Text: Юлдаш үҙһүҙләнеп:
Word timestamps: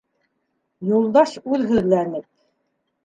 Юлдаш 0.93 1.35
үҙһүҙләнеп: 1.43 2.29